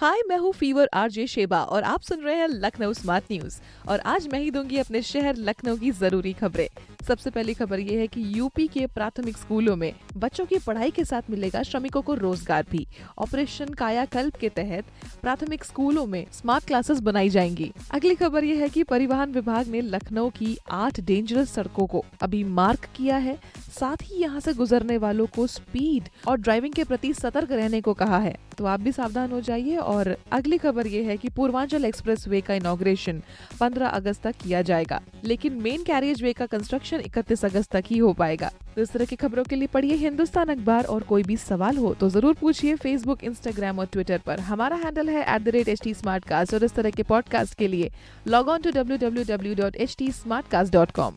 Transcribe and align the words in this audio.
हाय 0.00 0.20
मैं 0.28 0.36
हूँ 0.38 0.52
fever 0.52 0.88
RJ 0.94 1.26
Sheba 1.26 1.60
और 1.62 1.82
आप 1.82 2.02
सुन 2.02 2.20
रहे 2.20 2.34
हैं 2.34 2.46
लखनऊ 2.48 2.92
स्मार्ट 2.92 3.24
न्यूज़ 3.32 3.58
और 3.88 4.00
आज 4.00 4.28
मैं 4.32 4.38
ही 4.40 4.50
दूँगी 4.50 4.78
अपने 4.78 5.02
शहर 5.02 5.36
लखनऊ 5.38 5.76
की 5.76 5.90
ज़रूरी 5.90 6.32
खबरें। 6.32 6.68
सबसे 7.08 7.30
पहली 7.30 7.54
खबर 7.54 7.80
ये 7.80 7.98
है 8.00 8.06
कि 8.06 8.22
यूपी 8.38 8.66
के 8.68 8.86
प्राथमिक 8.86 9.36
स्कूलों 9.36 9.74
में 9.76 9.92
बच्चों 10.16 10.46
की 10.46 10.58
पढ़ाई 10.58 10.90
के 10.90 11.04
साथ 11.04 11.30
मिलेगा 11.30 11.62
श्रमिकों 11.62 12.02
को 12.02 12.14
रोज़गार 12.14 12.64
भी। 12.70 12.86
ऑपरेशन 13.18 13.74
कायाकल्प 13.74 14.36
के 14.36 14.48
तहत 14.48 14.84
प्राथमिक 15.22 15.64
स्कूलों 15.64 16.06
में 16.06 16.24
स्मार्ट 16.32 16.66
क्लासेस 16.66 17.00
बनाई 17.00 17.28
जाएँगी। 17.28 17.70
अगली 17.90 18.14
खबर 18.14 18.44
ये 18.44 18.56
है 18.56 18.68
कि 18.68 18.82
परिवहन 18.84 19.32
विभाग 19.32 19.68
ने 19.68 19.80
लखनऊ 19.80 20.30
की 20.30 20.56
आठ 20.70 21.00
डेंजरस 21.00 21.52
सड़कों 21.54 21.86
को 21.86 22.04
अभी 22.22 22.42
मार्क 22.44 22.88
किया 22.96 23.16
है। 23.18 23.38
साथ 23.80 24.02
ही 24.04 24.16
यहाँ 24.16 24.40
से 24.40 24.52
गुजरने 24.54 24.96
वालों 24.98 25.26
को 25.26 25.46
स्पीड 25.46 26.08
और 26.28 26.38
ड्राइविंग 26.38 26.74
के 26.74 26.84
प्रति 26.84 27.12
सतर्क 27.14 27.52
रहने 27.52 27.80
को 27.80 27.92
कहा 27.94 28.18
है। 28.18 28.34
तो 28.58 28.64
आप 28.66 28.80
भी 28.80 28.92
सावधान 28.92 29.30
हो 29.32 29.40
जाइए 29.40 29.76
और 29.76 30.16
अगली 30.32 30.58
खबर 30.58 30.86
ये 30.86 31.02
है 31.04 31.16
कि 31.16 31.28
पूर्वांचल 31.28 31.84
एक्सप्रेस 31.84 32.26
वे 32.28 32.40
का 32.40 32.54
इनोग्रेशन 32.54 33.22
15 33.60 33.88
अगस्त 33.88 34.22
तक 34.22 34.36
किया 34.42 34.60
जाएगा, 34.62 35.00
लेकिन 35.24 35.60
मेन 35.62 35.82
कैरियज 35.82 36.22
वे 36.22 36.32
का 36.32 36.46
कंस्ट्रक्शन 36.46 37.00
31 37.00 37.44
अगस्त 37.44 37.70
तक 37.72 37.84
ही 37.86 37.98
हो 37.98 38.12
पाएगा। 38.12 38.50
तो 38.74 38.82
इस 38.82 38.92
तरह 38.92 39.04
की 39.04 39.16
खबरों 39.16 39.44
के 39.44 39.56
लिए 39.56 39.68
पढ़िए 39.68 39.94
हिंदुस्तान 39.96 40.48
अखबार 40.48 40.84
और 40.86 41.02
कोई 41.04 41.22
भी 41.22 41.36
सवाल 41.38 41.76
हो 41.76 41.94
तो 41.94 42.08
ज़रूर 42.10 42.34
पूछिए 42.40 42.74
फेसबुक 42.76 43.24
इंस्टाग्राम 43.24 43.78
और 43.78 43.86
ट्विटर 43.92 44.18
पर। 44.26 44.40
हमारा 44.42 44.76
हैंडल 44.76 45.08
है 45.08 45.24
एट 45.36 46.54
और 46.54 46.64
इस 46.64 46.74
तरह 46.74 46.90
के 46.90 47.02
पॉडकास्ट 47.04 47.54
के 47.54 47.68
लिए 47.68 47.90
log 48.28 48.48
on 48.48 48.60
to 48.60 48.70
W 48.70 48.98
W 48.98 49.24
W 49.26 49.54
dot 49.54 49.76
H 49.76 49.96
T 49.98 50.10
smart 50.12 50.48
cast 50.48 50.72
dot 50.72 50.90
com 50.90 51.16